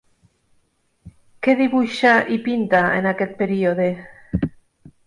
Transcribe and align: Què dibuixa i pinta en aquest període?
Què 1.47 1.55
dibuixa 1.61 2.15
i 2.37 2.41
pinta 2.49 2.83
en 2.97 3.13
aquest 3.13 3.39
període? 3.45 3.89